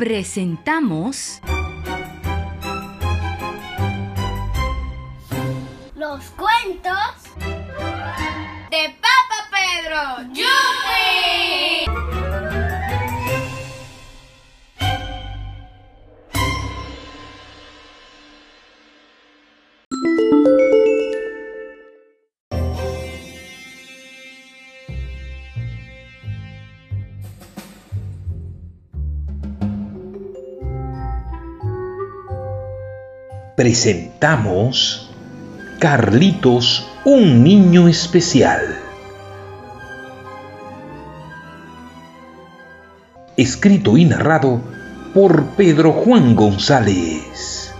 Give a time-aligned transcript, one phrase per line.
[0.00, 1.42] presentamos
[5.94, 6.96] Los cuentos
[8.70, 10.32] de Papa Pedro.
[33.60, 35.10] Presentamos
[35.80, 38.58] Carlitos, un niño especial.
[43.36, 44.62] Escrito y narrado
[45.12, 47.74] por Pedro Juan González.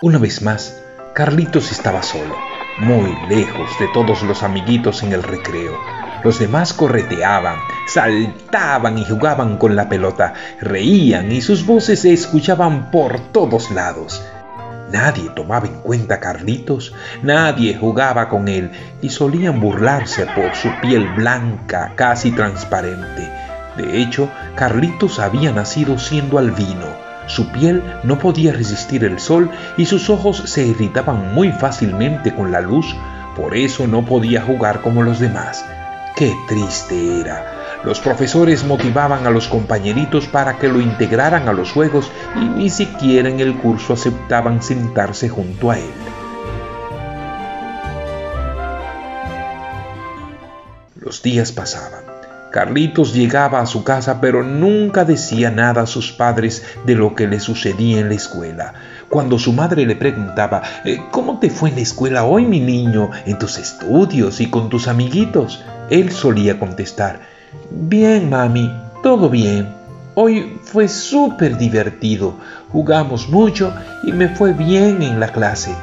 [0.00, 0.80] Una vez más,
[1.12, 5.78] Carlitos estaba solo muy lejos de todos los amiguitos en el recreo.
[6.22, 12.90] Los demás correteaban, saltaban y jugaban con la pelota, reían y sus voces se escuchaban
[12.90, 14.22] por todos lados.
[14.92, 18.70] Nadie tomaba en cuenta a Carlitos, nadie jugaba con él
[19.02, 23.30] y solían burlarse por su piel blanca, casi transparente.
[23.76, 29.86] De hecho, Carlitos había nacido siendo albino su piel no podía resistir el sol y
[29.86, 32.94] sus ojos se irritaban muy fácilmente con la luz,
[33.34, 35.64] por eso no podía jugar como los demás.
[36.14, 37.52] Qué triste era.
[37.84, 42.70] Los profesores motivaban a los compañeritos para que lo integraran a los juegos y ni
[42.70, 45.92] siquiera en el curso aceptaban sentarse junto a él.
[50.98, 52.05] Los días pasaban.
[52.56, 57.26] Carlitos llegaba a su casa pero nunca decía nada a sus padres de lo que
[57.26, 58.72] le sucedía en la escuela.
[59.10, 63.10] Cuando su madre le preguntaba, eh, ¿cómo te fue en la escuela hoy, mi niño,
[63.26, 65.62] en tus estudios y con tus amiguitos?
[65.90, 67.20] Él solía contestar,
[67.70, 69.68] bien, mami, todo bien.
[70.14, 72.38] Hoy fue súper divertido,
[72.70, 73.70] jugamos mucho
[74.02, 75.74] y me fue bien en la clase.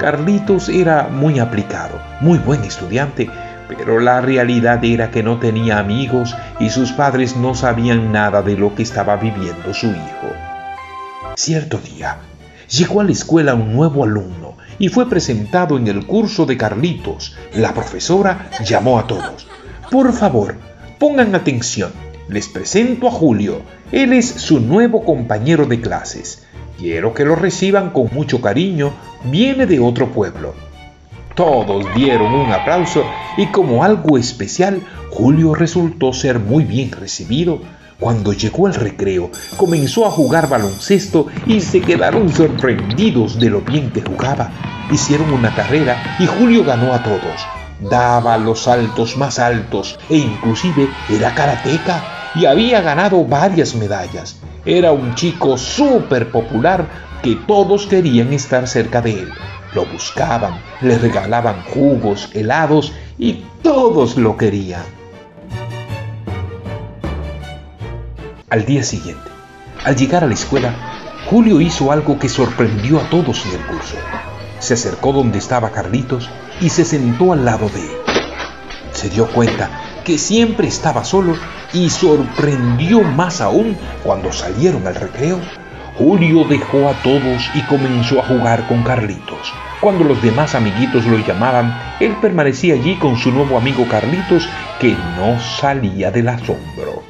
[0.00, 3.30] Carlitos era muy aplicado, muy buen estudiante,
[3.76, 8.56] pero la realidad era que no tenía amigos y sus padres no sabían nada de
[8.56, 10.32] lo que estaba viviendo su hijo.
[11.36, 12.18] Cierto día,
[12.68, 17.36] llegó a la escuela un nuevo alumno y fue presentado en el curso de Carlitos.
[17.54, 19.46] La profesora llamó a todos.
[19.90, 20.56] Por favor,
[20.98, 21.92] pongan atención.
[22.28, 23.62] Les presento a Julio.
[23.92, 26.46] Él es su nuevo compañero de clases.
[26.78, 28.92] Quiero que lo reciban con mucho cariño.
[29.24, 30.54] Viene de otro pueblo.
[31.40, 33.02] Todos dieron un aplauso
[33.38, 37.62] y como algo especial, Julio resultó ser muy bien recibido.
[37.98, 43.90] Cuando llegó el recreo, comenzó a jugar baloncesto y se quedaron sorprendidos de lo bien
[43.90, 44.50] que jugaba.
[44.92, 47.46] Hicieron una carrera y Julio ganó a todos.
[47.80, 54.38] Daba los saltos más altos e inclusive era karateca y había ganado varias medallas.
[54.66, 56.86] Era un chico súper popular
[57.22, 59.32] que todos querían estar cerca de él.
[59.72, 64.82] Lo buscaban, le regalaban jugos, helados y todos lo querían.
[68.48, 69.30] Al día siguiente,
[69.84, 70.74] al llegar a la escuela,
[71.30, 73.94] Julio hizo algo que sorprendió a todos en el curso.
[74.58, 76.28] Se acercó donde estaba Carlitos
[76.60, 77.96] y se sentó al lado de él.
[78.92, 79.70] Se dio cuenta
[80.04, 81.36] que siempre estaba solo
[81.72, 85.38] y sorprendió más aún cuando salieron al recreo
[86.00, 89.52] Julio dejó a todos y comenzó a jugar con Carlitos.
[89.82, 94.48] Cuando los demás amiguitos lo llamaban, él permanecía allí con su nuevo amigo Carlitos
[94.80, 97.02] que no salía del asombro.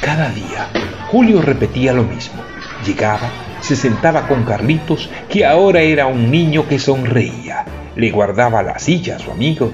[0.00, 0.70] Cada día,
[1.10, 2.42] Julio repetía lo mismo.
[2.86, 3.28] Llegaba,
[3.60, 7.66] se sentaba con Carlitos, que ahora era un niño que sonreía.
[7.94, 9.70] Le guardaba la silla a su amigo.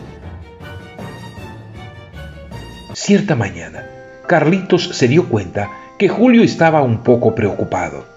[2.94, 3.86] Cierta mañana,
[4.26, 5.70] Carlitos se dio cuenta
[6.00, 8.13] que Julio estaba un poco preocupado.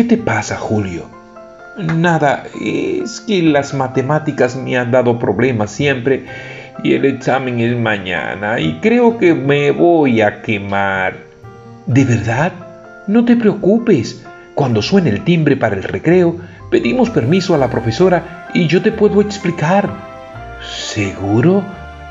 [0.00, 1.04] ¿Qué te pasa, Julio?
[1.76, 6.24] Nada, es que las matemáticas me han dado problemas siempre
[6.82, 11.18] y el examen es mañana y creo que me voy a quemar.
[11.84, 12.50] ¿De verdad?
[13.08, 14.24] No te preocupes.
[14.54, 16.34] Cuando suene el timbre para el recreo,
[16.70, 19.90] pedimos permiso a la profesora y yo te puedo explicar.
[20.62, 21.62] ¿Seguro?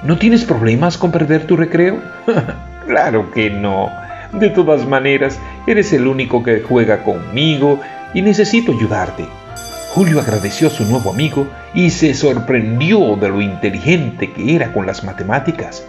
[0.03, 1.97] ¿No tienes problemas con perder tu recreo?
[2.85, 3.89] claro que no.
[4.33, 7.79] De todas maneras, eres el único que juega conmigo
[8.13, 9.25] y necesito ayudarte.
[9.89, 14.85] Julio agradeció a su nuevo amigo y se sorprendió de lo inteligente que era con
[14.85, 15.83] las matemáticas.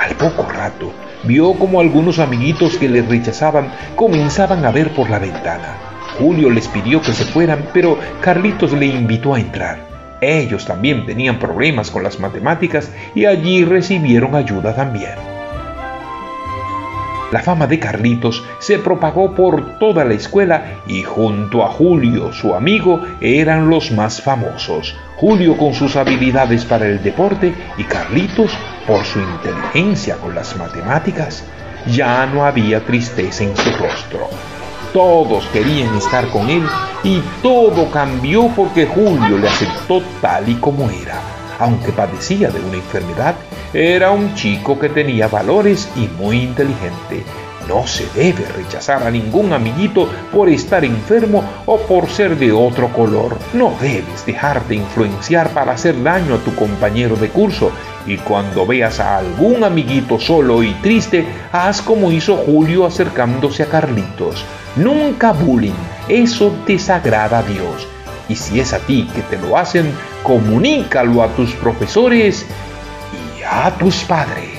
[0.00, 0.92] Al poco rato,
[1.24, 5.76] vio como algunos amiguitos que le rechazaban comenzaban a ver por la ventana.
[6.18, 9.78] Julio les pidió que se fueran, pero Carlitos le invitó a entrar.
[10.22, 15.33] Ellos también tenían problemas con las matemáticas y allí recibieron ayuda también.
[17.34, 22.54] La fama de Carlitos se propagó por toda la escuela y junto a Julio, su
[22.54, 24.94] amigo, eran los más famosos.
[25.16, 31.42] Julio con sus habilidades para el deporte y Carlitos por su inteligencia con las matemáticas.
[31.88, 34.28] Ya no había tristeza en su rostro.
[34.92, 36.62] Todos querían estar con él
[37.02, 41.20] y todo cambió porque Julio le aceptó tal y como era.
[41.58, 43.34] Aunque padecía de una enfermedad,
[43.74, 47.24] era un chico que tenía valores y muy inteligente.
[47.66, 52.88] No se debe rechazar a ningún amiguito por estar enfermo o por ser de otro
[52.92, 53.36] color.
[53.52, 57.72] No debes dejarte influenciar para hacer daño a tu compañero de curso.
[58.06, 63.66] Y cuando veas a algún amiguito solo y triste, haz como hizo Julio acercándose a
[63.66, 64.44] Carlitos.
[64.76, 65.72] Nunca bullying,
[66.08, 67.88] eso desagrada a Dios.
[68.28, 69.90] Y si es a ti que te lo hacen,
[70.22, 72.46] comunícalo a tus profesores
[73.44, 74.53] a tus padres.